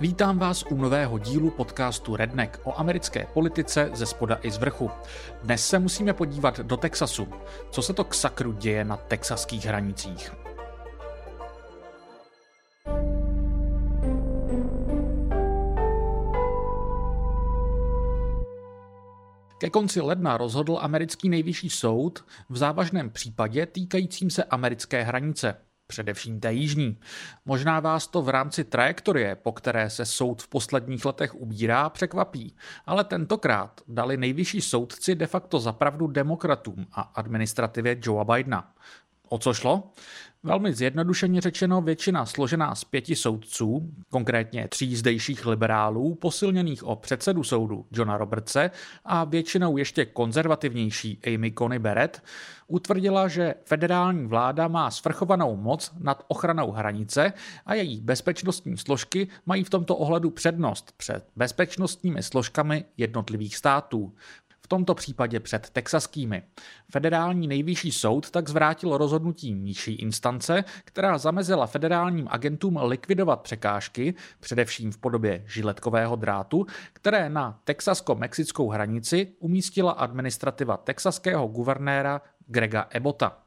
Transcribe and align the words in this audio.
Vítám 0.00 0.38
vás 0.38 0.64
u 0.70 0.76
nového 0.76 1.18
dílu 1.18 1.50
podcastu 1.50 2.16
Redneck 2.16 2.60
o 2.64 2.78
americké 2.78 3.26
politice 3.34 3.90
ze 3.94 4.06
spoda 4.06 4.38
i 4.42 4.50
z 4.50 4.56
vrchu. 4.56 4.90
Dnes 5.42 5.68
se 5.68 5.78
musíme 5.78 6.12
podívat 6.12 6.60
do 6.60 6.76
Texasu. 6.76 7.28
Co 7.70 7.82
se 7.82 7.92
to 7.92 8.04
k 8.04 8.14
sakru 8.14 8.52
děje 8.52 8.84
na 8.84 8.96
texaských 8.96 9.66
hranicích? 9.66 10.45
Ke 19.58 19.70
konci 19.70 20.00
ledna 20.00 20.36
rozhodl 20.36 20.78
americký 20.80 21.28
nejvyšší 21.28 21.70
soud 21.70 22.24
v 22.48 22.56
závažném 22.56 23.10
případě 23.10 23.66
týkajícím 23.66 24.30
se 24.30 24.44
americké 24.44 25.02
hranice 25.02 25.56
především 25.86 26.40
té 26.40 26.52
jižní. 26.52 26.98
Možná 27.44 27.80
vás 27.80 28.06
to 28.06 28.22
v 28.22 28.28
rámci 28.28 28.64
trajektorie, 28.64 29.34
po 29.34 29.52
které 29.52 29.90
se 29.90 30.04
soud 30.04 30.42
v 30.42 30.48
posledních 30.48 31.04
letech 31.04 31.34
ubírá, 31.34 31.90
překvapí, 31.90 32.56
ale 32.86 33.04
tentokrát 33.04 33.80
dali 33.88 34.16
nejvyšší 34.16 34.60
soudci 34.60 35.14
de 35.14 35.26
facto 35.26 35.60
zapravdu 35.60 36.06
demokratům 36.06 36.86
a 36.92 37.00
administrativě 37.00 37.96
Joea 38.02 38.24
Bidena. 38.24 38.72
O 39.28 39.38
co 39.38 39.54
šlo? 39.54 39.90
Velmi 40.46 40.74
zjednodušeně 40.74 41.40
řečeno 41.40 41.82
většina 41.82 42.26
složená 42.26 42.74
z 42.74 42.84
pěti 42.84 43.16
soudců, 43.16 43.90
konkrétně 44.10 44.68
tří 44.68 44.96
zdejších 44.96 45.46
liberálů, 45.46 46.14
posilněných 46.14 46.84
o 46.84 46.96
předsedu 46.96 47.42
soudu 47.42 47.86
Johna 47.92 48.18
Robertse 48.18 48.70
a 49.04 49.24
většinou 49.24 49.76
ještě 49.76 50.06
konzervativnější 50.06 51.20
Amy 51.26 51.52
Coney 51.58 51.78
Barrett, 51.78 52.22
utvrdila, 52.66 53.28
že 53.28 53.54
federální 53.64 54.26
vláda 54.26 54.68
má 54.68 54.90
svrchovanou 54.90 55.56
moc 55.56 55.92
nad 55.98 56.24
ochranou 56.28 56.70
hranice 56.70 57.32
a 57.66 57.74
její 57.74 58.00
bezpečnostní 58.00 58.76
složky 58.76 59.28
mají 59.46 59.64
v 59.64 59.70
tomto 59.70 59.96
ohledu 59.96 60.30
přednost 60.30 60.92
před 60.96 61.26
bezpečnostními 61.36 62.22
složkami 62.22 62.84
jednotlivých 62.96 63.56
států 63.56 64.12
v 64.66 64.68
tomto 64.68 64.94
případě 64.94 65.40
před 65.40 65.70
texaskými. 65.70 66.42
Federální 66.90 67.48
nejvyšší 67.48 67.92
soud 67.92 68.30
tak 68.30 68.48
zvrátil 68.48 68.98
rozhodnutí 68.98 69.54
nižší 69.54 69.94
instance, 69.94 70.64
která 70.84 71.18
zamezila 71.18 71.66
federálním 71.66 72.28
agentům 72.30 72.78
likvidovat 72.82 73.40
překážky, 73.40 74.14
především 74.40 74.92
v 74.92 74.98
podobě 74.98 75.44
žiletkového 75.46 76.16
drátu, 76.16 76.66
které 76.92 77.30
na 77.30 77.60
texasko-mexickou 77.64 78.70
hranici 78.70 79.32
umístila 79.38 79.92
administrativa 79.92 80.76
texaského 80.76 81.46
guvernéra 81.46 82.20
Grega 82.46 82.86
Ebota. 82.90 83.45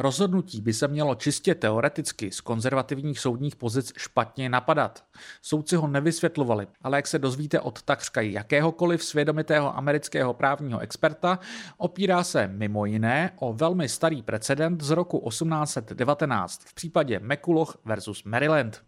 Rozhodnutí 0.00 0.60
by 0.60 0.72
se 0.72 0.88
mělo 0.88 1.14
čistě 1.14 1.54
teoreticky 1.54 2.30
z 2.30 2.40
konzervativních 2.40 3.20
soudních 3.20 3.56
pozic 3.56 3.92
špatně 3.96 4.48
napadat. 4.48 5.04
Soudci 5.42 5.76
ho 5.76 5.88
nevysvětlovali, 5.88 6.66
ale 6.82 6.98
jak 6.98 7.06
se 7.06 7.18
dozvíte 7.18 7.60
od 7.60 7.82
takřka 7.82 8.20
jakéhokoliv 8.20 9.04
svědomitého 9.04 9.76
amerického 9.76 10.34
právního 10.34 10.80
experta, 10.80 11.38
opírá 11.76 12.24
se 12.24 12.48
mimo 12.48 12.86
jiné 12.86 13.30
o 13.38 13.52
velmi 13.52 13.88
starý 13.88 14.22
precedent 14.22 14.82
z 14.82 14.90
roku 14.90 15.28
1819 15.28 16.64
v 16.64 16.74
případě 16.74 17.20
McCulloch 17.20 17.78
versus 17.84 18.24
Maryland. 18.24 18.82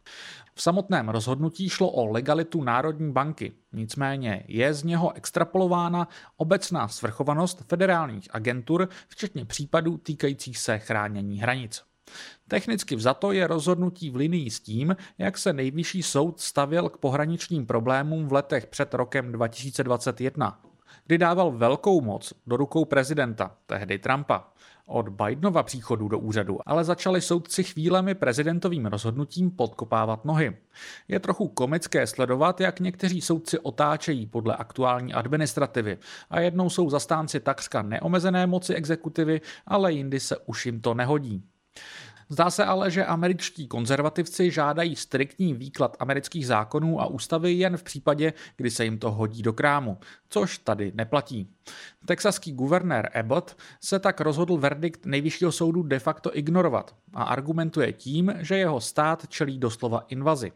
V 0.60 0.62
samotném 0.62 1.08
rozhodnutí 1.08 1.68
šlo 1.68 1.90
o 1.90 2.06
legalitu 2.06 2.62
Národní 2.62 3.12
banky, 3.12 3.52
nicméně 3.72 4.44
je 4.48 4.74
z 4.74 4.84
něho 4.84 5.16
extrapolována 5.16 6.08
obecná 6.36 6.88
svrchovanost 6.88 7.64
federálních 7.68 8.28
agentur, 8.30 8.88
včetně 9.08 9.44
případů 9.44 9.96
týkajících 9.96 10.58
se 10.58 10.78
chránění 10.78 11.38
hranic. 11.38 11.82
Technicky 12.48 12.96
vzato 12.96 13.32
je 13.32 13.46
rozhodnutí 13.46 14.10
v 14.10 14.16
linii 14.16 14.50
s 14.50 14.60
tím, 14.60 14.96
jak 15.18 15.38
se 15.38 15.52
nejvyšší 15.52 16.02
soud 16.02 16.40
stavěl 16.40 16.88
k 16.88 16.98
pohraničním 16.98 17.66
problémům 17.66 18.28
v 18.28 18.32
letech 18.32 18.66
před 18.66 18.94
rokem 18.94 19.32
2021, 19.32 20.60
kdy 21.10 21.18
dával 21.18 21.50
velkou 21.50 22.00
moc 22.00 22.32
do 22.46 22.56
rukou 22.56 22.84
prezidenta, 22.84 23.56
tehdy 23.66 23.98
Trumpa 23.98 24.48
od 24.86 25.08
Bidenova 25.08 25.62
příchodu 25.62 26.08
do 26.08 26.18
úřadu, 26.18 26.58
ale 26.66 26.84
začali 26.84 27.20
soudci 27.20 27.64
chvílemi 27.64 28.14
prezidentovým 28.14 28.86
rozhodnutím 28.86 29.50
podkopávat 29.50 30.24
nohy. 30.24 30.56
Je 31.08 31.20
trochu 31.20 31.48
komické 31.48 32.06
sledovat, 32.06 32.60
jak 32.60 32.80
někteří 32.80 33.20
soudci 33.20 33.58
otáčejí 33.58 34.26
podle 34.26 34.56
aktuální 34.56 35.14
administrativy 35.14 35.98
a 36.30 36.40
jednou 36.40 36.70
jsou 36.70 36.90
zastánci 36.90 37.40
takřka 37.40 37.82
neomezené 37.82 38.46
moci 38.46 38.74
exekutivy, 38.74 39.40
ale 39.66 39.92
jindy 39.92 40.20
se 40.20 40.36
už 40.36 40.66
jim 40.66 40.80
to 40.80 40.94
nehodí. 40.94 41.42
Zdá 42.32 42.50
se 42.50 42.64
ale, 42.64 42.90
že 42.90 43.04
američtí 43.04 43.68
konzervativci 43.68 44.50
žádají 44.50 44.96
striktní 44.96 45.54
výklad 45.54 45.96
amerických 46.00 46.46
zákonů 46.46 47.00
a 47.00 47.06
ústavy 47.06 47.52
jen 47.52 47.76
v 47.76 47.82
případě, 47.82 48.32
kdy 48.56 48.70
se 48.70 48.84
jim 48.84 48.98
to 48.98 49.10
hodí 49.10 49.42
do 49.42 49.52
krámu, 49.52 49.98
což 50.28 50.58
tady 50.58 50.92
neplatí. 50.94 51.48
Texaský 52.06 52.52
guvernér 52.52 53.10
Abbott 53.14 53.56
se 53.80 53.98
tak 53.98 54.20
rozhodl 54.20 54.56
verdikt 54.56 55.06
nejvyššího 55.06 55.52
soudu 55.52 55.82
de 55.82 55.98
facto 55.98 56.36
ignorovat 56.38 56.96
a 57.14 57.22
argumentuje 57.22 57.92
tím, 57.92 58.34
že 58.38 58.56
jeho 58.56 58.80
stát 58.80 59.28
čelí 59.28 59.58
doslova 59.58 60.04
invazi. 60.08 60.52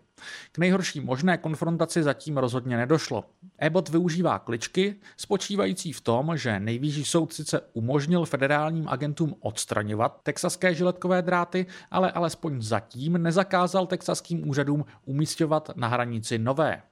K 0.52 0.58
nejhorší 0.58 1.00
možné 1.00 1.38
konfrontaci 1.38 2.02
zatím 2.02 2.38
rozhodně 2.38 2.76
nedošlo. 2.76 3.24
Abbott 3.58 3.88
využívá 3.88 4.38
kličky, 4.38 4.96
spočívající 5.16 5.92
v 5.92 6.00
tom, 6.00 6.36
že 6.36 6.60
nejvyšší 6.60 7.04
soud 7.04 7.32
sice 7.32 7.60
umožnil 7.72 8.24
federálním 8.24 8.88
agentům 8.88 9.34
odstraňovat 9.40 10.20
texaské 10.22 10.74
žiletkové 10.74 11.22
dráty, 11.22 11.66
ale 11.90 12.12
alespoň 12.12 12.62
zatím 12.62 13.22
nezakázal 13.22 13.86
texaským 13.86 14.48
úřadům 14.48 14.84
umístěvat 15.04 15.70
na 15.76 15.88
hranici 15.88 16.38
nové. 16.38 16.82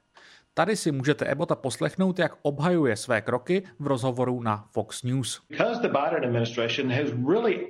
Tady 0.54 0.76
si 0.76 0.92
můžete 0.92 1.24
Ebota 1.24 1.54
poslechnout, 1.54 2.18
jak 2.18 2.32
obhajuje 2.42 2.96
své 2.96 3.20
kroky 3.20 3.62
v 3.78 3.86
rozhovoru 3.86 4.42
na 4.42 4.64
Fox 4.72 5.02
News. 5.02 5.42
Because 5.48 5.80
the 5.80 5.88
Biden 5.88 6.24
administration 6.24 6.90
has 6.90 7.10
really 7.28 7.66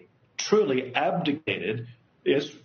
truly 0.49 0.95
abdicated 0.95 1.87
its 2.25 2.57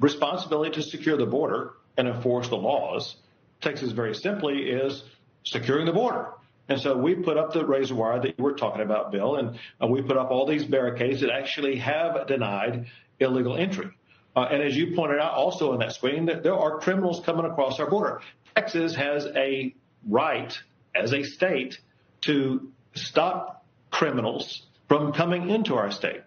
responsibility 0.00 0.70
to 0.70 0.82
secure 0.82 1.16
the 1.16 1.30
border 1.30 1.70
and 1.98 2.08
enforce 2.08 2.48
the 2.48 2.56
laws, 2.56 3.16
Texas 3.60 3.92
very 3.92 4.14
simply 4.14 4.54
is 4.54 5.04
securing 5.44 5.86
the 5.86 5.92
border. 5.92 6.26
And 6.68 6.80
so 6.80 6.96
we 6.96 7.14
put 7.14 7.36
up 7.36 7.52
the 7.52 7.66
razor 7.66 7.94
wire 7.94 8.20
that 8.20 8.34
you 8.38 8.44
were 8.44 8.54
talking 8.54 8.82
about, 8.82 9.12
Bill, 9.12 9.36
and 9.36 9.58
uh, 9.82 9.86
we 9.86 10.02
put 10.02 10.16
up 10.16 10.30
all 10.30 10.46
these 10.46 10.64
barricades 10.64 11.20
that 11.20 11.30
actually 11.30 11.76
have 11.76 12.26
denied 12.26 12.86
illegal 13.18 13.56
entry. 13.56 13.90
Uh, 14.34 14.48
and 14.50 14.62
as 14.62 14.74
you 14.76 14.94
pointed 14.94 15.18
out 15.18 15.34
also 15.34 15.74
in 15.74 15.80
that 15.80 15.92
screen, 15.92 16.26
that 16.26 16.42
there 16.42 16.56
are 16.56 16.78
criminals 16.78 17.20
coming 17.20 17.44
across 17.44 17.78
our 17.80 17.90
border. 17.90 18.20
Texas 18.54 18.94
has 18.94 19.26
a 19.26 19.74
right 20.08 20.56
as 20.94 21.12
a 21.12 21.22
state 21.22 21.78
to 22.22 22.70
stop 22.94 23.64
criminals 23.90 24.66
from 24.88 25.12
coming 25.12 25.50
into 25.50 25.74
our 25.74 25.90
state 25.90 26.22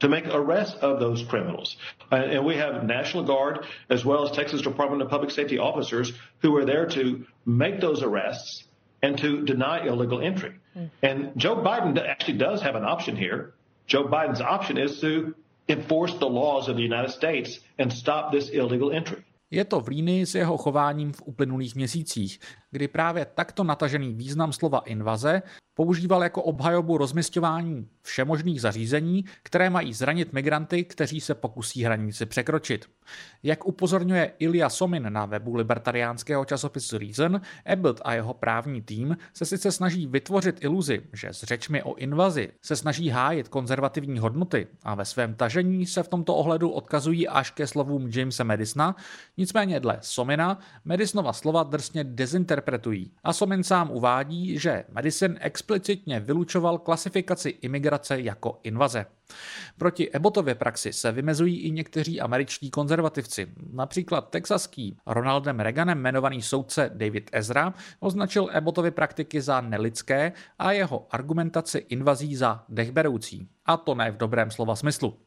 to 0.00 0.08
make 0.08 0.26
arrests 0.26 0.76
of 0.80 1.00
those 1.00 1.24
criminals. 1.24 1.76
And 2.10 2.44
we 2.44 2.56
have 2.56 2.84
National 2.84 3.24
Guard 3.24 3.64
as 3.90 4.04
well 4.04 4.28
as 4.28 4.36
Texas 4.36 4.62
Department 4.62 5.02
of 5.02 5.10
Public 5.10 5.30
Safety 5.30 5.58
officers 5.58 6.12
who 6.40 6.56
are 6.56 6.64
there 6.64 6.86
to 6.86 7.26
make 7.44 7.80
those 7.80 8.02
arrests 8.02 8.64
and 9.02 9.18
to 9.18 9.44
deny 9.44 9.86
illegal 9.86 10.20
entry. 10.20 10.54
Mm. 10.76 10.90
And 11.02 11.32
Joe 11.36 11.56
Biden 11.56 11.98
actually 11.98 12.38
does 12.38 12.62
have 12.62 12.74
an 12.74 12.84
option 12.84 13.16
here. 13.16 13.54
Joe 13.86 14.04
Biden's 14.04 14.40
option 14.40 14.78
is 14.78 15.00
to 15.00 15.34
enforce 15.68 16.14
the 16.18 16.28
laws 16.28 16.68
of 16.68 16.76
the 16.76 16.82
United 16.82 17.10
States 17.10 17.58
and 17.78 17.92
stop 17.92 18.32
this 18.32 18.48
illegal 18.48 18.92
entry. 18.92 19.24
Je 19.50 19.64
to 19.64 19.80
v 19.80 19.88
línii 19.88 20.26
s 20.26 20.34
jeho 20.34 20.56
chováním 20.56 21.12
v 21.12 21.22
uplynulých 21.24 21.74
měsících, 21.74 22.40
kdy 22.70 22.88
právě 22.88 23.24
takto 23.24 23.64
natažený 23.64 24.14
význam 24.14 24.52
slova 24.52 24.78
invaze 24.78 25.42
používal 25.78 26.22
jako 26.22 26.42
obhajobu 26.42 26.98
rozmistování 26.98 27.88
všemožných 28.02 28.60
zařízení, 28.60 29.24
které 29.42 29.70
mají 29.70 29.94
zranit 29.94 30.32
migranty, 30.32 30.84
kteří 30.84 31.20
se 31.20 31.34
pokusí 31.34 31.84
hranici 31.84 32.26
překročit. 32.26 32.86
Jak 33.42 33.66
upozorňuje 33.66 34.32
Ilya 34.38 34.68
Somin 34.68 35.12
na 35.12 35.26
webu 35.26 35.54
libertariánského 35.54 36.44
časopisu 36.44 36.98
Reason, 36.98 37.40
Abbott 37.66 38.00
a 38.04 38.14
jeho 38.14 38.34
právní 38.34 38.82
tým 38.82 39.16
se 39.34 39.44
sice 39.44 39.72
snaží 39.72 40.06
vytvořit 40.06 40.64
iluzi, 40.64 41.02
že 41.12 41.28
s 41.28 41.42
řečmi 41.44 41.82
o 41.82 41.94
invazi 41.94 42.48
se 42.62 42.76
snaží 42.76 43.08
hájit 43.08 43.48
konzervativní 43.48 44.18
hodnoty 44.18 44.66
a 44.82 44.94
ve 44.94 45.04
svém 45.04 45.34
tažení 45.34 45.86
se 45.86 46.02
v 46.02 46.08
tomto 46.08 46.34
ohledu 46.34 46.70
odkazují 46.70 47.28
až 47.28 47.50
ke 47.50 47.66
slovům 47.66 48.10
Jamesa 48.14 48.44
Madisona, 48.44 48.96
nicméně 49.36 49.80
dle 49.80 49.98
Somina 50.00 50.58
Madisonova 50.84 51.32
slova 51.32 51.62
drsně 51.62 52.04
dezinterpretují 52.04 52.57
interpretují. 52.58 53.10
Asomin 53.24 53.62
sám 53.62 53.90
uvádí, 53.90 54.58
že 54.58 54.84
Madison 54.92 55.36
explicitně 55.40 56.20
vylučoval 56.20 56.78
klasifikaci 56.78 57.48
imigrace 57.48 58.20
jako 58.20 58.60
invaze. 58.62 59.06
Proti 59.78 60.10
Ebotově 60.12 60.54
praxi 60.54 60.92
se 60.92 61.12
vymezují 61.12 61.60
i 61.60 61.70
někteří 61.70 62.20
američtí 62.20 62.70
konzervativci. 62.70 63.46
Například 63.72 64.30
texaský 64.30 64.96
Ronaldem 65.06 65.60
Reaganem 65.60 65.98
jmenovaný 65.98 66.42
soudce 66.42 66.90
David 66.94 67.30
Ezra 67.32 67.74
označil 68.00 68.48
Ebotovy 68.52 68.90
praktiky 68.90 69.40
za 69.40 69.60
nelidské 69.60 70.32
a 70.58 70.72
jeho 70.72 71.06
argumentaci 71.10 71.78
invazí 71.78 72.36
za 72.36 72.64
dechberoucí. 72.68 73.48
A 73.66 73.76
to 73.76 73.94
ne 73.94 74.10
v 74.10 74.16
dobrém 74.16 74.50
slova 74.50 74.76
smyslu. 74.76 75.18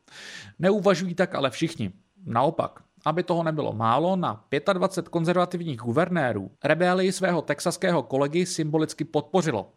Neuvažují 0.60 1.16
tak 1.16 1.36
ale 1.36 1.50
všichni. 1.50 1.92
Naopak, 2.26 2.84
aby 3.06 3.24
toho 3.24 3.44
nebylo 3.44 3.74
málo, 3.74 4.16
na 4.16 4.46
25 4.74 5.10
konzervativních 5.10 5.80
guvernérů 5.80 6.52
rebelii 6.64 7.12
svého 7.12 7.42
texaského 7.42 8.04
kolegy 8.04 8.46
symbolicky 8.46 9.04
podpořilo. 9.04 9.72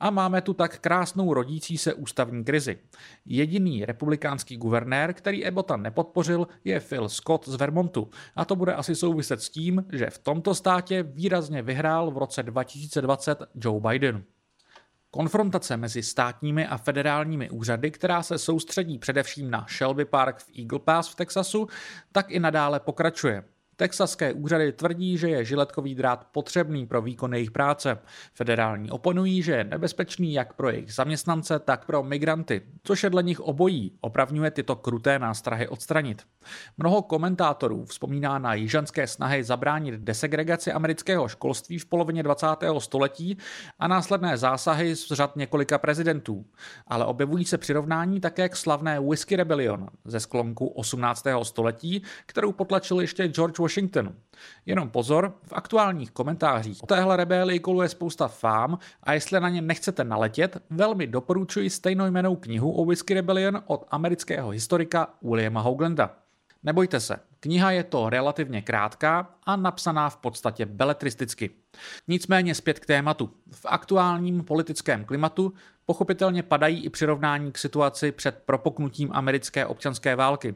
A 0.00 0.10
máme 0.10 0.40
tu 0.42 0.54
tak 0.54 0.78
krásnou 0.78 1.34
rodící 1.34 1.78
se 1.78 1.94
ústavní 1.94 2.44
krizi. 2.44 2.78
Jediný 3.26 3.84
republikánský 3.84 4.56
guvernér, 4.56 5.14
který 5.14 5.44
Ebota 5.44 5.76
nepodpořil, 5.76 6.48
je 6.64 6.80
Phil 6.80 7.08
Scott 7.08 7.48
z 7.48 7.54
Vermontu. 7.54 8.10
A 8.36 8.44
to 8.44 8.56
bude 8.56 8.74
asi 8.74 8.94
souviset 8.94 9.42
s 9.42 9.50
tím, 9.50 9.84
že 9.92 10.10
v 10.10 10.18
tomto 10.18 10.54
státě 10.54 11.02
výrazně 11.02 11.62
vyhrál 11.62 12.10
v 12.10 12.18
roce 12.18 12.42
2020 12.42 13.42
Joe 13.54 13.80
Biden. 13.80 14.24
Konfrontace 15.14 15.76
mezi 15.76 16.02
státními 16.02 16.66
a 16.66 16.76
federálními 16.76 17.50
úřady, 17.50 17.90
která 17.90 18.22
se 18.22 18.38
soustředí 18.38 18.98
především 18.98 19.50
na 19.50 19.66
Shelby 19.68 20.04
Park 20.04 20.38
v 20.38 20.58
Eagle 20.58 20.78
Pass 20.78 21.08
v 21.08 21.14
Texasu, 21.14 21.68
tak 22.12 22.30
i 22.30 22.40
nadále 22.40 22.80
pokračuje. 22.80 23.44
Texaské 23.76 24.32
úřady 24.32 24.72
tvrdí, 24.72 25.18
že 25.18 25.28
je 25.28 25.44
žiletkový 25.44 25.94
drát 25.94 26.26
potřebný 26.32 26.86
pro 26.86 27.02
výkon 27.02 27.34
jejich 27.34 27.50
práce. 27.50 27.98
Federální 28.34 28.90
oponují, 28.90 29.42
že 29.42 29.52
je 29.52 29.64
nebezpečný 29.64 30.32
jak 30.32 30.52
pro 30.52 30.70
jejich 30.70 30.94
zaměstnance, 30.94 31.58
tak 31.58 31.84
pro 31.84 32.02
migranty, 32.02 32.62
což 32.82 33.04
je 33.04 33.10
dle 33.10 33.22
nich 33.22 33.40
obojí, 33.40 33.92
opravňuje 34.00 34.50
tyto 34.50 34.76
kruté 34.76 35.18
nástrahy 35.18 35.68
odstranit. 35.68 36.22
Mnoho 36.78 37.02
komentátorů 37.02 37.84
vzpomíná 37.84 38.38
na 38.38 38.54
jižanské 38.54 39.06
snahy 39.06 39.44
zabránit 39.44 39.94
desegregaci 39.94 40.72
amerického 40.72 41.28
školství 41.28 41.78
v 41.78 41.86
polovině 41.86 42.22
20. 42.22 42.46
století 42.78 43.38
a 43.78 43.88
následné 43.88 44.36
zásahy 44.36 44.96
z 44.96 45.06
řad 45.06 45.36
několika 45.36 45.78
prezidentů. 45.78 46.44
Ale 46.86 47.04
objevují 47.04 47.44
se 47.44 47.58
přirovnání 47.58 48.20
také 48.20 48.48
k 48.48 48.56
slavné 48.56 49.00
Whisky 49.00 49.36
Rebellion 49.36 49.88
ze 50.04 50.20
sklonku 50.20 50.66
18. 50.66 51.26
století, 51.42 52.02
kterou 52.26 52.52
potlačil 52.52 53.00
ještě 53.00 53.28
George 53.28 53.63
Washingtonu. 53.64 54.14
Jenom 54.66 54.90
pozor, 54.90 55.34
v 55.42 55.52
aktuálních 55.52 56.10
komentářích 56.10 56.82
o 56.82 56.86
téhle 56.86 57.16
rebelii 57.16 57.60
koluje 57.60 57.88
spousta 57.88 58.28
fám 58.28 58.78
a 59.02 59.12
jestli 59.12 59.40
na 59.40 59.48
ně 59.48 59.62
nechcete 59.62 60.04
naletět, 60.04 60.62
velmi 60.70 61.06
doporučuji 61.06 61.70
stejnojmenou 61.70 62.36
knihu 62.36 62.72
o 62.72 62.84
Whisky 62.84 63.14
Rebellion 63.14 63.62
od 63.66 63.86
amerického 63.90 64.50
historika 64.50 65.08
Williama 65.22 65.60
Houglanda. 65.60 66.16
Nebojte 66.62 67.00
se, 67.00 67.16
kniha 67.44 67.70
je 67.70 67.84
to 67.84 68.08
relativně 68.08 68.62
krátká 68.62 69.36
a 69.46 69.56
napsaná 69.56 70.10
v 70.10 70.16
podstatě 70.16 70.66
beletristicky. 70.66 71.50
Nicméně 72.08 72.54
zpět 72.54 72.78
k 72.78 72.86
tématu. 72.86 73.30
V 73.50 73.66
aktuálním 73.68 74.44
politickém 74.44 75.04
klimatu 75.04 75.52
pochopitelně 75.86 76.42
padají 76.42 76.84
i 76.84 76.90
přirovnání 76.90 77.52
k 77.52 77.58
situaci 77.58 78.12
před 78.12 78.42
propoknutím 78.46 79.10
americké 79.12 79.66
občanské 79.66 80.16
války. 80.16 80.54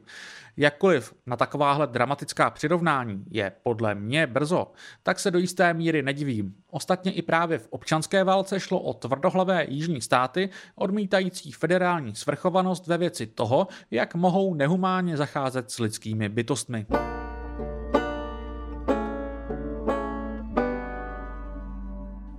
Jakkoliv 0.56 1.14
na 1.26 1.36
takováhle 1.36 1.86
dramatická 1.86 2.50
přirovnání 2.50 3.24
je 3.30 3.52
podle 3.62 3.94
mě 3.94 4.26
brzo, 4.26 4.72
tak 5.02 5.18
se 5.18 5.30
do 5.30 5.38
jisté 5.38 5.74
míry 5.74 6.02
nedivím. 6.02 6.54
Ostatně 6.70 7.12
i 7.12 7.22
právě 7.22 7.58
v 7.58 7.68
občanské 7.70 8.24
válce 8.24 8.60
šlo 8.60 8.80
o 8.80 8.94
tvrdohlavé 8.94 9.66
jižní 9.68 10.00
státy, 10.00 10.50
odmítající 10.74 11.52
federální 11.52 12.14
svrchovanost 12.14 12.86
ve 12.86 12.98
věci 12.98 13.26
toho, 13.26 13.68
jak 13.90 14.14
mohou 14.14 14.54
nehumánně 14.54 15.16
zacházet 15.16 15.70
s 15.70 15.78
lidskými 15.78 16.28
bytostmi. 16.28 16.77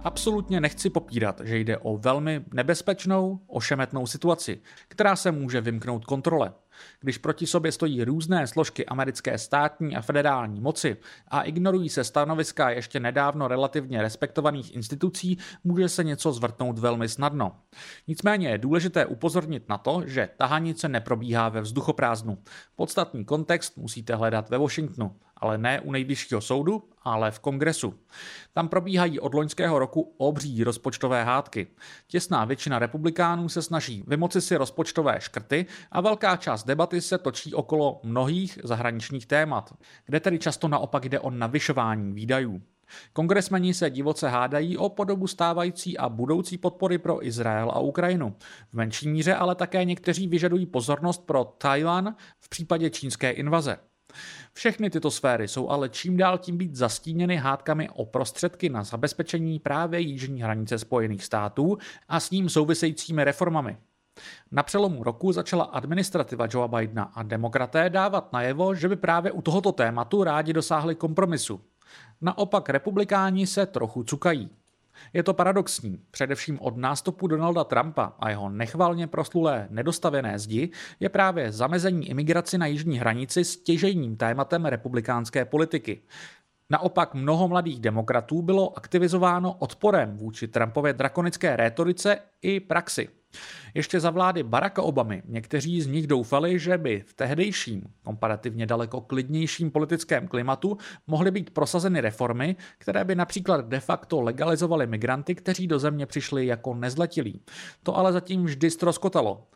Absolutně 0.03 0.61
nechci 0.61 0.89
popírat, 0.89 1.41
že 1.43 1.57
jde 1.57 1.77
o 1.77 1.97
velmi 1.97 2.45
nebezpečnou, 2.53 3.39
ošemetnou 3.47 4.07
situaci, 4.07 4.61
která 4.87 5.15
se 5.15 5.31
může 5.31 5.61
vymknout 5.61 6.05
kontrole. 6.05 6.53
Když 6.99 7.17
proti 7.17 7.47
sobě 7.47 7.71
stojí 7.71 8.03
různé 8.03 8.47
složky 8.47 8.85
americké 8.85 9.37
státní 9.37 9.95
a 9.95 10.01
federální 10.01 10.61
moci 10.61 10.97
a 11.27 11.41
ignorují 11.41 11.89
se 11.89 12.03
stanoviska 12.03 12.69
ještě 12.69 12.99
nedávno 12.99 13.47
relativně 13.47 14.01
respektovaných 14.01 14.75
institucí, 14.75 15.37
může 15.63 15.89
se 15.89 16.03
něco 16.03 16.31
zvrtnout 16.31 16.79
velmi 16.79 17.09
snadno. 17.09 17.55
Nicméně 18.07 18.49
je 18.49 18.57
důležité 18.57 19.05
upozornit 19.05 19.69
na 19.69 19.77
to, 19.77 20.03
že 20.05 20.29
tahanice 20.37 20.89
neprobíhá 20.89 21.49
ve 21.49 21.61
vzduchoprázdnu. 21.61 22.37
Podstatný 22.75 23.25
kontext 23.25 23.77
musíte 23.77 24.15
hledat 24.15 24.49
ve 24.49 24.57
Washingtonu 24.57 25.15
ale 25.39 25.57
ne 25.57 25.81
u 25.81 25.91
nejvyššího 25.91 26.41
soudu, 26.41 26.83
ale 27.03 27.31
v 27.31 27.39
kongresu. 27.39 27.93
Tam 28.53 28.67
probíhají 28.67 29.19
od 29.19 29.33
loňského 29.33 29.79
roku 29.79 30.13
obří 30.17 30.63
rozpočtové 30.63 31.23
hádky. 31.23 31.67
Těsná 32.07 32.45
většina 32.45 32.79
republikánů 32.79 33.49
se 33.49 33.61
snaží 33.61 34.03
vymoci 34.07 34.41
si 34.41 34.55
rozpočtové 34.55 35.15
škrty 35.21 35.65
a 35.91 36.01
velká 36.01 36.35
část 36.35 36.63
debaty 36.63 37.01
se 37.01 37.17
točí 37.17 37.53
okolo 37.53 37.99
mnohých 38.03 38.59
zahraničních 38.63 39.25
témat, 39.25 39.73
kde 40.05 40.19
tedy 40.19 40.39
často 40.39 40.67
naopak 40.67 41.09
jde 41.09 41.19
o 41.19 41.29
navyšování 41.29 42.13
výdajů. 42.13 42.61
Kongresmeni 43.13 43.73
se 43.73 43.89
divoce 43.89 44.29
hádají 44.29 44.77
o 44.77 44.89
podobu 44.89 45.27
stávající 45.27 45.97
a 45.97 46.09
budoucí 46.09 46.57
podpory 46.57 46.97
pro 46.97 47.25
Izrael 47.25 47.71
a 47.71 47.79
Ukrajinu. 47.79 48.35
V 48.69 48.73
menší 48.73 49.09
míře 49.09 49.35
ale 49.35 49.55
také 49.55 49.85
někteří 49.85 50.27
vyžadují 50.27 50.65
pozornost 50.65 51.25
pro 51.25 51.43
Tajvan 51.43 52.15
v 52.39 52.49
případě 52.49 52.89
čínské 52.89 53.31
invaze. 53.31 53.77
Všechny 54.53 54.89
tyto 54.89 55.11
sféry 55.11 55.47
jsou 55.47 55.69
ale 55.69 55.89
čím 55.89 56.17
dál 56.17 56.37
tím 56.37 56.57
být 56.57 56.75
zastíněny 56.75 57.35
hádkami 57.35 57.89
o 57.89 58.05
prostředky 58.05 58.69
na 58.69 58.83
zabezpečení 58.83 59.59
právě 59.59 59.99
jižní 59.99 60.41
hranice 60.41 60.79
Spojených 60.79 61.23
států 61.23 61.77
a 62.07 62.19
s 62.19 62.31
ním 62.31 62.49
souvisejícími 62.49 63.23
reformami. 63.23 63.77
Na 64.51 64.63
přelomu 64.63 65.03
roku 65.03 65.31
začala 65.31 65.63
administrativa 65.63 66.47
Joea 66.51 66.67
Bidena 66.67 67.03
a 67.03 67.23
demokraté 67.23 67.89
dávat 67.89 68.33
najevo, 68.33 68.75
že 68.75 68.89
by 68.89 68.95
právě 68.95 69.31
u 69.31 69.41
tohoto 69.41 69.71
tématu 69.71 70.23
rádi 70.23 70.53
dosáhli 70.53 70.95
kompromisu. 70.95 71.61
Naopak 72.21 72.69
republikáni 72.69 73.47
se 73.47 73.65
trochu 73.65 74.03
cukají. 74.03 74.49
Je 75.13 75.23
to 75.23 75.33
paradoxní, 75.33 75.99
především 76.11 76.59
od 76.61 76.77
nástupu 76.77 77.27
Donalda 77.27 77.63
Trumpa 77.63 78.13
a 78.19 78.29
jeho 78.29 78.49
nechvalně 78.49 79.07
proslulé 79.07 79.67
nedostavené 79.69 80.39
zdi 80.39 80.69
je 80.99 81.09
právě 81.09 81.51
zamezení 81.51 82.09
imigraci 82.09 82.57
na 82.57 82.65
jižní 82.65 82.99
hranici 82.99 83.45
stěžejním 83.45 84.17
tématem 84.17 84.65
republikánské 84.65 85.45
politiky. 85.45 86.01
Naopak 86.71 87.13
mnoho 87.13 87.47
mladých 87.47 87.79
demokratů 87.79 88.41
bylo 88.41 88.77
aktivizováno 88.77 89.53
odporem 89.53 90.17
vůči 90.17 90.47
Trumpově 90.47 90.93
drakonické 90.93 91.55
rétorice 91.55 92.19
i 92.41 92.59
praxi. 92.59 93.09
Ještě 93.73 93.99
za 93.99 94.09
vlády 94.09 94.43
Baracka 94.43 94.81
Obamy 94.81 95.23
někteří 95.25 95.81
z 95.81 95.87
nich 95.87 96.07
doufali, 96.07 96.59
že 96.59 96.77
by 96.77 97.03
v 97.07 97.13
tehdejším, 97.13 97.83
komparativně 98.03 98.65
daleko 98.65 99.01
klidnějším 99.01 99.71
politickém 99.71 100.27
klimatu 100.27 100.77
mohly 101.07 101.31
být 101.31 101.49
prosazeny 101.49 102.01
reformy, 102.01 102.55
které 102.77 103.05
by 103.05 103.15
například 103.15 103.65
de 103.65 103.79
facto 103.79 104.21
legalizovaly 104.21 104.87
migranty, 104.87 105.35
kteří 105.35 105.67
do 105.67 105.79
země 105.79 106.05
přišli 106.05 106.45
jako 106.45 106.73
nezletilí. 106.73 107.41
To 107.83 107.97
ale 107.97 108.13
zatím 108.13 108.45
vždy 108.45 108.69
stroskotalo. 108.69 109.47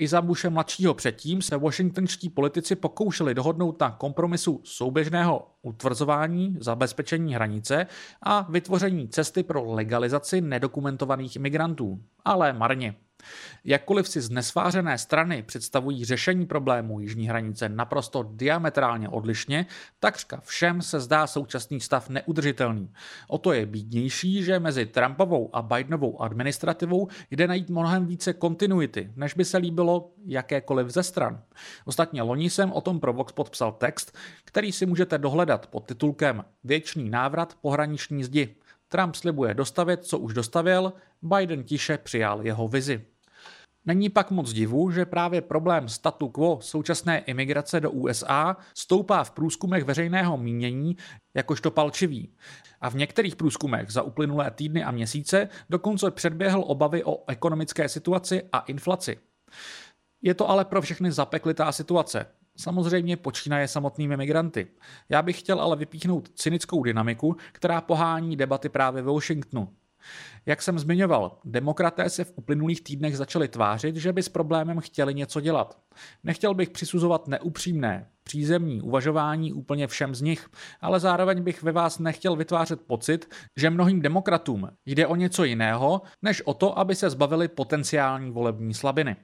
I 0.00 0.08
za 0.08 0.22
Bushe 0.22 0.50
mladšího 0.50 0.94
předtím 0.94 1.42
se 1.42 1.56
washingtonští 1.56 2.28
politici 2.28 2.76
pokoušeli 2.76 3.34
dohodnout 3.34 3.80
na 3.80 3.90
kompromisu 3.90 4.60
souběžného 4.64 5.48
utvrzování, 5.62 6.56
zabezpečení 6.60 7.34
hranice 7.34 7.86
a 8.22 8.46
vytvoření 8.50 9.08
cesty 9.08 9.42
pro 9.42 9.72
legalizaci 9.72 10.40
nedokumentovaných 10.40 11.36
imigrantů. 11.36 12.02
Ale 12.24 12.52
marně. 12.52 12.94
Jakkoliv 13.64 14.08
si 14.08 14.20
z 14.20 14.30
nesvářené 14.30 14.98
strany 14.98 15.42
představují 15.42 16.04
řešení 16.04 16.46
problémů 16.46 17.00
jižní 17.00 17.28
hranice 17.28 17.68
naprosto 17.68 18.30
diametrálně 18.32 19.08
odlišně, 19.08 19.66
takřka 20.00 20.40
všem 20.44 20.82
se 20.82 21.00
zdá 21.00 21.26
současný 21.26 21.80
stav 21.80 22.08
neudržitelný. 22.08 22.92
O 23.28 23.38
to 23.38 23.52
je 23.52 23.66
bídnější, 23.66 24.42
že 24.42 24.58
mezi 24.58 24.86
Trumpovou 24.86 25.50
a 25.52 25.62
Bidenovou 25.62 26.22
administrativou 26.22 27.08
jde 27.30 27.46
najít 27.46 27.70
mnohem 27.70 28.06
více 28.06 28.32
kontinuity, 28.32 29.12
než 29.16 29.34
by 29.34 29.44
se 29.44 29.58
líbilo 29.58 30.10
jakékoliv 30.26 30.88
ze 30.88 31.02
stran. 31.02 31.40
Ostatně 31.84 32.22
loni 32.22 32.50
jsem 32.50 32.72
o 32.72 32.80
tom 32.80 33.00
pro 33.00 33.12
Vox 33.12 33.32
podpsal 33.32 33.72
text, 33.72 34.16
který 34.44 34.72
si 34.72 34.86
můžete 34.86 35.18
dohledat 35.18 35.66
pod 35.66 35.86
titulkem 35.86 36.44
Věčný 36.64 37.10
návrat 37.10 37.56
pohraniční 37.60 38.24
zdi. 38.24 38.56
Trump 38.88 39.14
slibuje 39.14 39.54
dostavit, 39.54 40.04
co 40.04 40.18
už 40.18 40.34
dostavil, 40.34 40.92
Biden 41.22 41.64
tiše 41.64 41.98
přijal 41.98 42.46
jeho 42.46 42.68
vizi. 42.68 43.04
Není 43.86 44.08
pak 44.08 44.30
moc 44.30 44.52
divu, 44.52 44.90
že 44.90 45.06
právě 45.06 45.40
problém 45.40 45.88
statu 45.88 46.28
quo 46.28 46.58
současné 46.60 47.18
imigrace 47.18 47.80
do 47.80 47.90
USA 47.90 48.56
stoupá 48.74 49.24
v 49.24 49.30
průzkumech 49.30 49.84
veřejného 49.84 50.36
mínění 50.36 50.96
jakožto 51.34 51.70
palčivý. 51.70 52.32
A 52.80 52.90
v 52.90 52.94
některých 52.94 53.36
průzkumech 53.36 53.90
za 53.90 54.02
uplynulé 54.02 54.50
týdny 54.50 54.84
a 54.84 54.90
měsíce 54.90 55.48
dokonce 55.70 56.10
předběhl 56.10 56.64
obavy 56.66 57.04
o 57.04 57.24
ekonomické 57.26 57.88
situaci 57.88 58.42
a 58.52 58.58
inflaci. 58.58 59.18
Je 60.22 60.34
to 60.34 60.50
ale 60.50 60.64
pro 60.64 60.82
všechny 60.82 61.12
zapeklitá 61.12 61.72
situace. 61.72 62.26
Samozřejmě 62.60 63.16
počínaje 63.16 63.68
samotnými 63.68 64.16
migranty. 64.16 64.66
Já 65.08 65.22
bych 65.22 65.38
chtěl 65.38 65.60
ale 65.60 65.76
vypíchnout 65.76 66.28
cynickou 66.34 66.82
dynamiku, 66.82 67.36
která 67.52 67.80
pohání 67.80 68.36
debaty 68.36 68.68
právě 68.68 69.02
ve 69.02 69.12
Washingtonu. 69.12 69.68
Jak 70.46 70.62
jsem 70.62 70.78
zmiňoval, 70.78 71.38
demokraté 71.44 72.10
se 72.10 72.24
v 72.24 72.32
uplynulých 72.36 72.80
týdnech 72.80 73.16
začali 73.16 73.48
tvářit, 73.48 73.96
že 73.96 74.12
by 74.12 74.22
s 74.22 74.28
problémem 74.28 74.80
chtěli 74.80 75.14
něco 75.14 75.40
dělat. 75.40 75.78
Nechtěl 76.24 76.54
bych 76.54 76.70
přisuzovat 76.70 77.28
neupřímné, 77.28 78.08
přízemní 78.22 78.82
uvažování 78.82 79.52
úplně 79.52 79.86
všem 79.86 80.14
z 80.14 80.22
nich, 80.22 80.48
ale 80.80 81.00
zároveň 81.00 81.42
bych 81.42 81.62
ve 81.62 81.72
vás 81.72 81.98
nechtěl 81.98 82.36
vytvářet 82.36 82.80
pocit, 82.80 83.34
že 83.56 83.70
mnohým 83.70 84.02
demokratům 84.02 84.68
jde 84.86 85.06
o 85.06 85.16
něco 85.16 85.44
jiného, 85.44 86.02
než 86.22 86.42
o 86.42 86.54
to, 86.54 86.78
aby 86.78 86.94
se 86.94 87.10
zbavili 87.10 87.48
potenciální 87.48 88.30
volební 88.30 88.74
slabiny. 88.74 89.16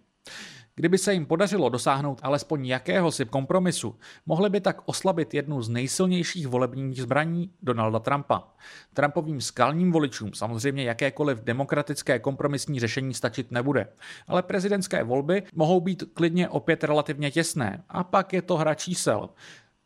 Kdyby 0.76 0.99
se 0.99 1.12
jim 1.12 1.26
podařilo 1.26 1.69
dosáhnout 1.69 2.21
alespoň 2.23 2.66
jakéhosi 2.66 3.25
kompromisu, 3.25 3.99
mohli 4.26 4.50
by 4.50 4.61
tak 4.61 4.83
oslabit 4.85 5.35
jednu 5.35 5.62
z 5.62 5.69
nejsilnějších 5.69 6.49
volebních 6.49 7.02
zbraní 7.02 7.50
Donalda 7.62 7.99
Trumpa. 7.99 8.49
Trumpovým 8.95 9.40
skalním 9.40 9.93
voličům 9.93 10.35
samozřejmě 10.35 10.85
jakékoliv 10.85 11.38
demokratické 11.38 12.19
kompromisní 12.19 12.81
řešení 12.81 13.14
stačit 13.14 13.50
nebude, 13.50 13.88
ale 14.28 14.43
prezidentské 14.43 15.04
volby 15.04 15.43
mohou 15.54 15.81
být 15.81 16.02
klidně 16.14 16.49
opět 16.49 16.85
relativně 16.85 17.31
těsné 17.31 17.85
a 17.88 18.04
pak 18.04 18.33
je 18.33 18.43
to 18.43 18.57
hra 18.57 18.75
čísel. 18.75 19.28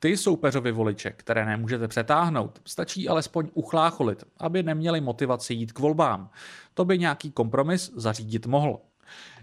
Ty 0.00 0.16
soupeřovi 0.16 0.72
voliče, 0.72 1.10
které 1.10 1.46
nemůžete 1.46 1.88
přetáhnout, 1.88 2.60
stačí 2.64 3.08
alespoň 3.08 3.48
uchlácholit, 3.54 4.24
aby 4.36 4.62
neměli 4.62 5.00
motivaci 5.00 5.54
jít 5.54 5.72
k 5.72 5.78
volbám. 5.78 6.30
To 6.74 6.84
by 6.84 6.98
nějaký 6.98 7.30
kompromis 7.30 7.92
zařídit 7.96 8.46
mohl. 8.46 8.78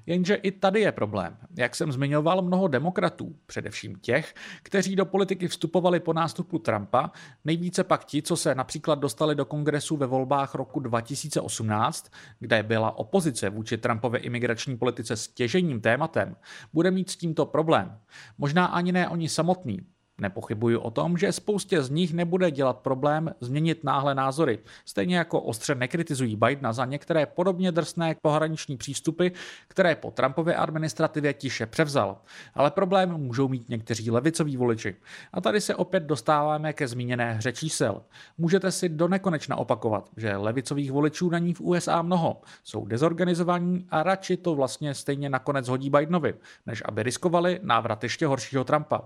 Jenže 0.06 0.36
i 0.36 0.52
tady 0.52 0.80
je 0.80 0.92
problém. 0.92 1.38
Jak 1.58 1.76
jsem 1.76 1.92
zmiňoval, 1.92 2.42
mnoho 2.42 2.68
demokratů, 2.68 3.36
především 3.46 3.96
těch, 3.96 4.34
kteří 4.64 4.96
do 4.96 5.06
politiky 5.06 5.48
vstupovali 5.48 6.00
po 6.00 6.14
nástupu 6.14 6.60
Trumpa, 6.60 7.12
nejvíce 7.46 7.84
pak 7.84 8.06
ti, 8.06 8.22
co 8.22 8.38
se 8.38 8.56
například 8.56 9.00
dostali 9.00 9.36
do 9.36 9.46
kongresu 9.46 9.98
ve 9.98 10.06
volbách 10.06 10.56
roku 10.56 10.80
2018, 10.80 12.12
kde 12.40 12.64
byla 12.64 12.98
opozice 12.98 13.50
vůči 13.50 13.78
Trumpově 13.78 14.20
imigrační 14.20 14.78
politice 14.78 15.16
stěžením 15.16 15.82
tématem, 15.82 16.36
bude 16.74 16.92
mít 16.92 17.10
s 17.10 17.18
tímto 17.18 17.46
problém. 17.46 17.98
Možná 18.38 18.66
ani 18.66 18.92
ne 18.92 19.10
oni 19.10 19.30
samotní, 19.30 19.80
Nepochybuji 20.22 20.78
o 20.78 20.92
tom, 20.92 21.18
že 21.18 21.32
spoustě 21.32 21.82
z 21.82 21.90
nich 21.90 22.14
nebude 22.14 22.52
dělat 22.52 22.78
problém 22.78 23.36
změnit 23.40 23.84
náhle 23.84 24.16
názory, 24.16 24.60
stejně 24.86 25.18
jako 25.18 25.42
ostře 25.42 25.76
nekritizují 25.76 26.36
Bidena 26.36 26.74
za 26.74 26.86
některé 26.86 27.26
podobně 27.26 27.72
drsné 27.72 28.16
pohraniční 28.22 28.78
přístupy, 28.78 29.28
které 29.68 29.96
po 29.96 30.12
Trumpově 30.12 30.56
administrativě 30.56 31.34
tiše 31.34 31.66
převzal. 31.66 32.18
Ale 32.54 32.72
problém 32.72 33.10
můžou 33.10 33.48
mít 33.48 33.70
někteří 33.70 34.12
levicoví 34.12 34.58
voliči. 34.58 34.96
A 35.34 35.42
tady 35.42 35.62
se 35.62 35.76
opět 35.76 36.04
dostáváme 36.04 36.74
ke 36.74 36.88
zmíněné 36.88 37.34
hře 37.34 37.54
čísel. 37.54 38.02
Můžete 38.38 38.72
si 38.72 38.90
do 38.90 39.08
nekonečna 39.08 39.56
opakovat, 39.56 40.10
že 40.18 40.38
levicových 40.38 40.92
voličů 40.92 41.30
není 41.30 41.54
v 41.54 41.62
USA 41.62 42.02
mnoho, 42.02 42.42
jsou 42.64 42.86
dezorganizovaní 42.86 43.88
a 43.90 44.04
radši 44.04 44.38
to 44.38 44.56
vlastně 44.56 44.94
stejně 44.94 45.30
nakonec 45.30 45.68
hodí 45.68 45.90
Bidenovi, 45.90 46.34
než 46.66 46.84
aby 46.86 47.04
riskovali 47.04 47.60
návrat 47.64 48.04
ještě 48.04 48.28
horšího 48.28 48.64
Trumpa. 48.64 49.02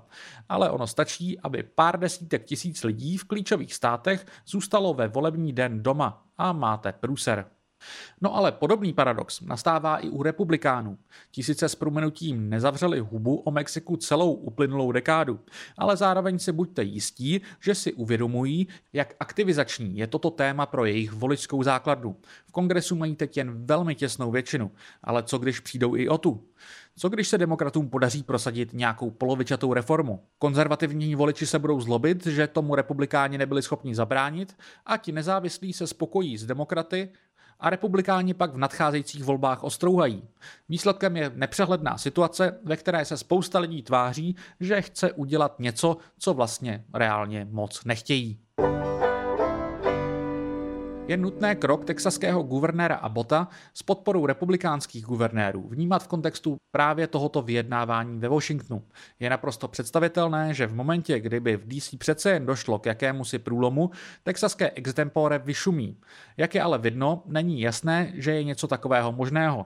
Ale 0.49 0.69
ono 0.69 0.87
stačí, 0.99 1.39
aby 1.39 1.63
pár 1.63 1.99
desítek 1.99 2.43
tisíc 2.45 2.83
lidí 2.83 3.17
v 3.17 3.23
klíčových 3.23 3.73
státech 3.73 4.25
zůstalo 4.47 4.93
ve 4.93 5.07
volební 5.07 5.53
den 5.53 5.83
doma 5.83 6.25
a 6.37 6.53
máte 6.53 6.91
průser. 6.91 7.45
No 8.21 8.35
ale 8.35 8.51
podobný 8.51 8.93
paradox 8.93 9.41
nastává 9.41 9.97
i 9.97 10.09
u 10.09 10.23
republikánů. 10.23 10.97
Ti 11.31 11.43
sice 11.43 11.69
s 11.69 11.75
proměnutím 11.75 12.49
nezavřeli 12.49 12.99
hubu 12.99 13.35
o 13.35 13.51
Mexiku 13.51 13.97
celou 13.97 14.33
uplynulou 14.33 14.91
dekádu, 14.91 15.39
ale 15.77 15.97
zároveň 15.97 16.39
si 16.39 16.51
buďte 16.51 16.83
jistí, 16.83 17.41
že 17.59 17.75
si 17.75 17.93
uvědomují, 17.93 18.67
jak 18.93 19.13
aktivizační 19.19 19.97
je 19.97 20.07
toto 20.07 20.29
téma 20.29 20.65
pro 20.65 20.85
jejich 20.85 21.11
voličskou 21.11 21.63
základnu. 21.63 22.15
V 22.47 22.51
kongresu 22.51 22.95
mají 22.95 23.15
teď 23.15 23.37
jen 23.37 23.65
velmi 23.65 23.95
těsnou 23.95 24.31
většinu, 24.31 24.71
ale 25.03 25.23
co 25.23 25.37
když 25.37 25.59
přijdou 25.59 25.95
i 25.95 26.09
o 26.09 26.17
tu? 26.17 26.43
Co 26.95 27.09
když 27.09 27.27
se 27.27 27.37
demokratům 27.37 27.89
podaří 27.89 28.23
prosadit 28.23 28.73
nějakou 28.73 29.11
polovičatou 29.11 29.73
reformu? 29.73 30.23
Konzervativní 30.39 31.15
voliči 31.15 31.45
se 31.45 31.59
budou 31.59 31.81
zlobit, 31.81 32.25
že 32.25 32.47
tomu 32.47 32.75
republikáni 32.75 33.37
nebyli 33.37 33.61
schopni 33.61 33.95
zabránit 33.95 34.57
a 34.85 34.97
ti 34.97 35.11
nezávislí 35.11 35.73
se 35.73 35.87
spokojí 35.87 36.37
s 36.37 36.45
demokraty 36.45 37.09
a 37.59 37.69
republikáni 37.69 38.33
pak 38.33 38.53
v 38.53 38.57
nadcházejících 38.57 39.23
volbách 39.23 39.63
ostrouhají. 39.63 40.23
Výsledkem 40.69 41.17
je 41.17 41.31
nepřehledná 41.35 41.97
situace, 41.97 42.59
ve 42.63 42.77
které 42.77 43.05
se 43.05 43.17
spousta 43.17 43.59
lidí 43.59 43.83
tváří, 43.83 44.35
že 44.59 44.81
chce 44.81 45.11
udělat 45.13 45.59
něco, 45.59 45.97
co 46.17 46.33
vlastně 46.33 46.85
reálně 46.93 47.47
moc 47.51 47.83
nechtějí 47.85 48.39
je 51.09 51.17
nutné 51.17 51.55
krok 51.55 51.85
texaského 51.85 52.43
guvernéra 52.43 52.95
Abota 52.95 53.47
s 53.73 53.83
podporou 53.83 54.25
republikánských 54.25 55.05
guvernérů 55.05 55.67
vnímat 55.69 56.03
v 56.03 56.07
kontextu 56.07 56.57
právě 56.71 57.07
tohoto 57.07 57.41
vyjednávání 57.41 58.19
ve 58.19 58.29
Washingtonu. 58.29 58.83
Je 59.19 59.29
naprosto 59.29 59.67
představitelné, 59.67 60.53
že 60.53 60.67
v 60.67 60.73
momentě, 60.73 61.19
kdyby 61.19 61.57
v 61.57 61.67
DC 61.67 61.95
přece 61.97 62.31
jen 62.31 62.45
došlo 62.45 62.79
k 62.79 62.85
jakému 62.85 63.25
si 63.25 63.39
průlomu, 63.39 63.91
texaské 64.23 64.71
extempore 64.71 65.39
vyšumí. 65.39 65.97
Jak 66.37 66.55
je 66.55 66.61
ale 66.61 66.77
vidno, 66.77 67.23
není 67.25 67.61
jasné, 67.61 68.11
že 68.15 68.31
je 68.31 68.43
něco 68.43 68.67
takového 68.67 69.11
možného. 69.11 69.65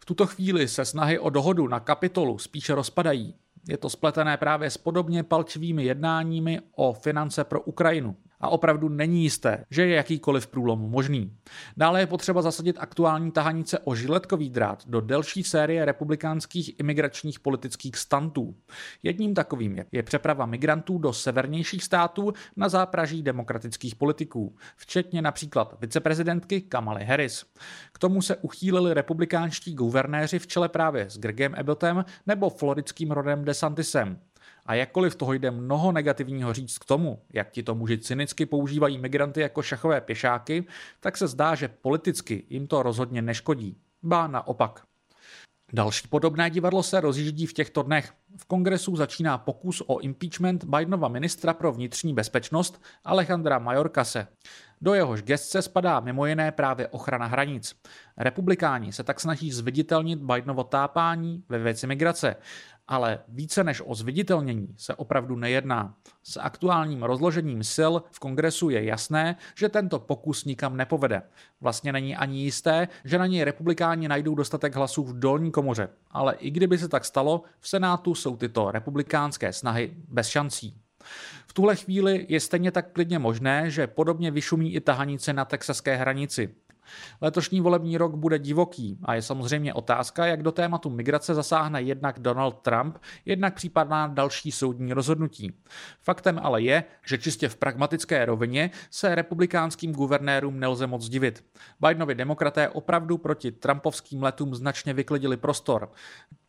V 0.00 0.04
tuto 0.04 0.26
chvíli 0.26 0.68
se 0.68 0.84
snahy 0.84 1.18
o 1.18 1.30
dohodu 1.30 1.68
na 1.68 1.80
kapitolu 1.80 2.38
spíše 2.38 2.74
rozpadají. 2.74 3.34
Je 3.68 3.76
to 3.76 3.90
spletené 3.90 4.36
právě 4.36 4.70
s 4.70 4.76
podobně 4.76 5.22
palčivými 5.22 5.84
jednáními 5.84 6.60
o 6.76 6.92
finance 6.92 7.44
pro 7.44 7.60
Ukrajinu 7.60 8.16
a 8.40 8.48
opravdu 8.48 8.88
není 8.88 9.22
jisté, 9.22 9.64
že 9.70 9.86
je 9.86 9.96
jakýkoliv 9.96 10.46
průlom 10.46 10.78
možný. 10.80 11.36
Dále 11.76 12.00
je 12.00 12.06
potřeba 12.06 12.42
zasadit 12.42 12.76
aktuální 12.80 13.30
tahanice 13.30 13.78
o 13.78 13.94
žiletkový 13.94 14.50
drát 14.50 14.82
do 14.86 15.00
delší 15.00 15.42
série 15.42 15.84
republikánských 15.84 16.80
imigračních 16.80 17.40
politických 17.40 17.96
stantů. 17.96 18.54
Jedním 19.02 19.34
takovým 19.34 19.76
je, 19.76 19.86
je 19.92 20.02
přeprava 20.02 20.46
migrantů 20.46 20.98
do 20.98 21.12
severnějších 21.12 21.84
států 21.84 22.32
na 22.56 22.68
zápraží 22.68 23.22
demokratických 23.22 23.94
politiků, 23.94 24.56
včetně 24.76 25.22
například 25.22 25.76
viceprezidentky 25.80 26.60
Kamaly 26.60 27.04
Harris. 27.04 27.44
K 27.92 27.98
tomu 27.98 28.22
se 28.22 28.36
uchýlili 28.36 28.94
republikánští 28.94 29.74
guvernéři 29.74 30.38
v 30.38 30.46
čele 30.46 30.68
právě 30.68 31.10
s 31.10 31.18
Gregem 31.18 31.54
Abbottem 31.58 32.04
nebo 32.26 32.50
floridským 32.50 33.10
rodem 33.10 33.44
DeSantisem. 33.44 34.18
A 34.68 34.74
jakkoliv 34.74 35.14
toho 35.14 35.32
jde 35.32 35.50
mnoho 35.50 35.92
negativního 35.92 36.52
říct 36.52 36.78
k 36.78 36.84
tomu, 36.84 37.22
jak 37.32 37.50
ti 37.50 37.62
to 37.62 37.74
muži 37.74 37.98
cynicky 37.98 38.46
používají 38.46 38.98
migranty 38.98 39.40
jako 39.40 39.62
šachové 39.62 40.00
pěšáky, 40.00 40.64
tak 41.00 41.16
se 41.16 41.26
zdá, 41.26 41.54
že 41.54 41.68
politicky 41.68 42.44
jim 42.50 42.66
to 42.66 42.82
rozhodně 42.82 43.22
neškodí. 43.22 43.76
Ba 44.02 44.26
naopak. 44.26 44.82
Další 45.72 46.08
podobné 46.08 46.50
divadlo 46.50 46.82
se 46.82 47.00
rozjíždí 47.00 47.46
v 47.46 47.52
těchto 47.52 47.82
dnech. 47.82 48.12
V 48.36 48.44
kongresu 48.44 48.96
začíná 48.96 49.38
pokus 49.38 49.82
o 49.86 49.98
impeachment 49.98 50.64
Bidenova 50.64 51.08
ministra 51.08 51.54
pro 51.54 51.72
vnitřní 51.72 52.14
bezpečnost 52.14 52.82
Alejandra 53.04 53.58
Mayorkase. 53.58 54.26
Do 54.80 54.94
jehož 54.94 55.22
gestce 55.22 55.62
spadá 55.62 56.00
mimo 56.00 56.26
jiné 56.26 56.52
právě 56.52 56.88
ochrana 56.88 57.26
hranic. 57.26 57.74
Republikáni 58.16 58.92
se 58.92 59.04
tak 59.04 59.20
snaží 59.20 59.52
zviditelnit 59.52 60.18
Bidenovo 60.18 60.64
tápání 60.64 61.44
ve 61.48 61.58
věci 61.58 61.86
migrace 61.86 62.36
ale 62.88 63.18
více 63.28 63.64
než 63.64 63.82
o 63.86 63.94
zviditelnění 63.94 64.74
se 64.76 64.94
opravdu 64.94 65.36
nejedná. 65.36 65.94
S 66.22 66.40
aktuálním 66.40 67.02
rozložením 67.02 67.64
sil 67.74 67.92
v 68.10 68.18
kongresu 68.18 68.70
je 68.70 68.84
jasné, 68.84 69.36
že 69.54 69.68
tento 69.68 69.98
pokus 69.98 70.44
nikam 70.44 70.76
nepovede. 70.76 71.22
Vlastně 71.60 71.92
není 71.92 72.16
ani 72.16 72.42
jisté, 72.42 72.88
že 73.04 73.18
na 73.18 73.26
něj 73.26 73.44
republikáni 73.44 74.08
najdou 74.08 74.34
dostatek 74.34 74.76
hlasů 74.76 75.04
v 75.04 75.18
dolní 75.18 75.50
komoře, 75.50 75.88
ale 76.10 76.34
i 76.34 76.50
kdyby 76.50 76.78
se 76.78 76.88
tak 76.88 77.04
stalo, 77.04 77.42
v 77.60 77.68
Senátu 77.68 78.14
jsou 78.14 78.36
tyto 78.36 78.70
republikánské 78.70 79.52
snahy 79.52 79.94
bez 80.08 80.28
šancí. 80.28 80.80
V 81.46 81.52
tuhle 81.52 81.76
chvíli 81.76 82.26
je 82.28 82.40
stejně 82.40 82.70
tak 82.70 82.92
klidně 82.92 83.18
možné, 83.18 83.70
že 83.70 83.86
podobně 83.86 84.30
vyšumí 84.30 84.74
i 84.74 84.80
tahanice 84.80 85.32
na 85.32 85.44
texaské 85.44 85.96
hranici. 85.96 86.54
Letošní 87.20 87.60
volební 87.60 87.98
rok 87.98 88.14
bude 88.14 88.38
divoký 88.38 88.98
a 89.04 89.14
je 89.14 89.22
samozřejmě 89.22 89.74
otázka, 89.74 90.26
jak 90.26 90.42
do 90.42 90.52
tématu 90.52 90.90
migrace 90.90 91.34
zasáhne 91.34 91.82
jednak 91.82 92.18
Donald 92.18 92.58
Trump, 92.62 92.98
jednak 93.24 93.54
případná 93.54 94.06
další 94.06 94.52
soudní 94.52 94.92
rozhodnutí. 94.92 95.52
Faktem 96.00 96.40
ale 96.42 96.62
je, 96.62 96.84
že 97.06 97.18
čistě 97.18 97.48
v 97.48 97.56
pragmatické 97.56 98.24
rovině 98.24 98.70
se 98.90 99.14
republikánským 99.14 99.92
guvernérům 99.92 100.60
nelze 100.60 100.86
moc 100.86 101.08
divit. 101.08 101.44
Bidenovi 101.80 102.14
demokraté 102.14 102.68
opravdu 102.68 103.18
proti 103.18 103.52
trumpovským 103.52 104.22
letům 104.22 104.54
značně 104.54 104.94
vyklidili 104.94 105.36
prostor. 105.36 105.92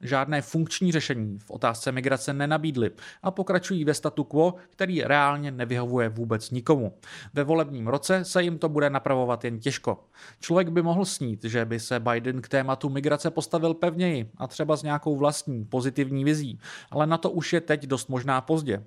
Žádné 0.01 0.41
funkční 0.41 0.91
řešení 0.91 1.39
v 1.39 1.51
otázce 1.51 1.91
migrace 1.91 2.33
nenabídli 2.33 2.91
a 3.23 3.31
pokračují 3.31 3.85
ve 3.85 3.93
statu 3.93 4.23
quo, 4.23 4.53
který 4.69 5.03
reálně 5.03 5.51
nevyhovuje 5.51 6.09
vůbec 6.09 6.51
nikomu. 6.51 6.97
Ve 7.33 7.43
volebním 7.43 7.87
roce 7.87 8.25
se 8.25 8.43
jim 8.43 8.57
to 8.57 8.69
bude 8.69 8.89
napravovat 8.89 9.45
jen 9.45 9.59
těžko. 9.59 10.03
Člověk 10.39 10.69
by 10.69 10.81
mohl 10.81 11.05
snít, 11.05 11.43
že 11.43 11.65
by 11.65 11.79
se 11.79 11.99
Biden 11.99 12.41
k 12.41 12.47
tématu 12.47 12.89
migrace 12.89 13.31
postavil 13.31 13.73
pevněji 13.73 14.31
a 14.37 14.47
třeba 14.47 14.77
s 14.77 14.83
nějakou 14.83 15.15
vlastní 15.15 15.65
pozitivní 15.65 16.23
vizí, 16.23 16.59
ale 16.91 17.07
na 17.07 17.17
to 17.17 17.29
už 17.29 17.53
je 17.53 17.61
teď 17.61 17.85
dost 17.85 18.09
možná 18.09 18.41
pozdě. 18.41 18.83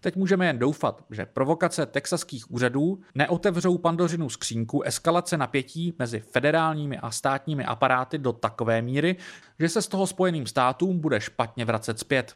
Teď 0.00 0.16
můžeme 0.16 0.46
jen 0.46 0.58
doufat, 0.58 1.04
že 1.10 1.26
provokace 1.26 1.86
texaských 1.86 2.50
úřadů 2.50 3.00
neotevřou 3.14 3.78
pandořinu 3.78 4.28
skřínku 4.28 4.82
eskalace 4.82 5.36
napětí 5.36 5.94
mezi 5.98 6.20
federálními 6.20 6.98
a 6.98 7.10
státními 7.10 7.64
aparáty 7.64 8.18
do 8.18 8.32
takové 8.32 8.82
míry, 8.82 9.16
že 9.58 9.68
se 9.68 9.82
z 9.82 9.88
toho 9.88 10.06
spojeným 10.06 10.46
státům 10.46 10.98
bude 10.98 11.20
špatně 11.20 11.64
vracet 11.64 11.98
zpět. 11.98 12.34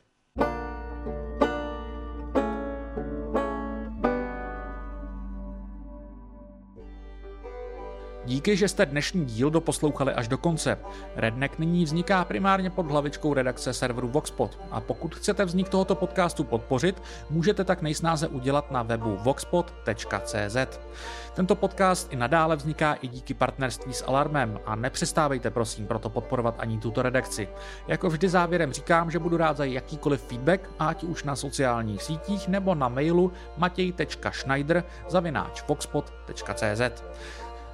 Díky, 8.30 8.56
že 8.56 8.68
jste 8.68 8.86
dnešní 8.86 9.24
díl 9.24 9.50
doposlouchali 9.50 10.12
až 10.12 10.28
do 10.28 10.38
konce. 10.38 10.78
Redneck 11.16 11.58
nyní 11.58 11.84
vzniká 11.84 12.24
primárně 12.24 12.70
pod 12.70 12.90
hlavičkou 12.90 13.34
redakce 13.34 13.72
serveru 13.72 14.08
Voxpod 14.08 14.58
a 14.70 14.80
pokud 14.80 15.14
chcete 15.14 15.44
vznik 15.44 15.68
tohoto 15.68 15.94
podcastu 15.94 16.44
podpořit, 16.44 17.02
můžete 17.30 17.64
tak 17.64 17.82
nejsnáze 17.82 18.28
udělat 18.28 18.70
na 18.70 18.82
webu 18.82 19.18
voxpod.cz. 19.22 20.56
Tento 21.34 21.54
podcast 21.54 22.12
i 22.12 22.16
nadále 22.16 22.56
vzniká 22.56 22.94
i 22.94 23.08
díky 23.08 23.34
partnerství 23.34 23.92
s 23.92 24.04
Alarmem 24.06 24.60
a 24.66 24.74
nepřestávejte 24.76 25.50
prosím 25.50 25.86
proto 25.86 26.10
podporovat 26.10 26.54
ani 26.58 26.78
tuto 26.78 27.02
redakci. 27.02 27.48
Jako 27.88 28.10
vždy 28.10 28.28
závěrem 28.28 28.72
říkám, 28.72 29.10
že 29.10 29.18
budu 29.18 29.36
rád 29.36 29.56
za 29.56 29.64
jakýkoliv 29.64 30.22
feedback, 30.22 30.70
ať 30.78 31.04
už 31.04 31.24
na 31.24 31.36
sociálních 31.36 32.02
sítích 32.02 32.48
nebo 32.48 32.74
na 32.74 32.88
mailu 32.88 33.32
matěj.schneider 33.56 34.84
zavináč. 35.08 35.64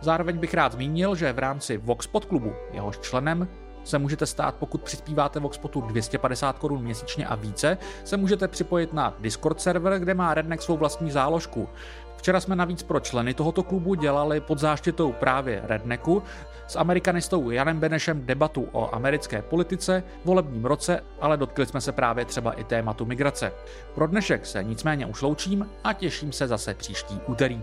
Zároveň 0.00 0.38
bych 0.38 0.55
rád 0.55 0.73
zmínil, 0.73 1.15
že 1.15 1.33
v 1.33 1.38
rámci 1.38 1.76
Voxpot 1.76 2.25
klubu, 2.25 2.53
jehož 2.73 2.99
členem 2.99 3.49
se 3.85 3.99
můžete 3.99 4.26
stát, 4.26 4.55
pokud 4.55 4.83
přispíváte 4.83 5.41
Voxpotu 5.41 5.81
250 5.81 6.59
korun 6.59 6.83
měsíčně 6.83 7.26
a 7.26 7.35
více, 7.35 7.79
se 8.05 8.17
můžete 8.17 8.49
připojit 8.49 8.93
na 8.93 9.15
Discord 9.19 9.61
server, 9.61 9.99
kde 9.99 10.15
má 10.15 10.35
Redneck 10.35 10.62
svou 10.62 10.76
vlastní 10.76 11.11
záložku. 11.11 11.69
Včera 12.17 12.41
jsme 12.41 12.57
navíc 12.57 12.83
pro 12.83 13.00
členy 13.00 13.35
tohoto 13.35 13.62
klubu 13.62 13.95
dělali 13.95 14.41
pod 14.41 14.59
záštitou 14.59 15.12
právě 15.12 15.62
Rednecku 15.65 16.23
s 16.67 16.76
amerikanistou 16.76 17.50
Janem 17.50 17.81
Benešem 17.81 18.26
debatu 18.26 18.69
o 18.73 18.95
americké 18.95 19.43
politice, 19.43 20.03
volebním 20.25 20.65
roce, 20.65 21.00
ale 21.21 21.37
dotkli 21.37 21.67
jsme 21.67 21.81
se 21.81 21.93
právě 21.93 22.25
třeba 22.25 22.53
i 22.53 22.65
tématu 22.65 23.05
migrace. 23.05 23.53
Pro 23.95 24.07
dnešek 24.07 24.47
se 24.47 24.65
nicméně 24.65 25.07
už 25.07 25.23
loučím 25.23 25.69
a 25.85 25.93
těším 25.93 26.33
se 26.33 26.47
zase 26.47 26.75
příští 26.75 27.21
úterý. 27.26 27.62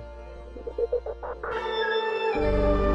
Música 2.35 2.92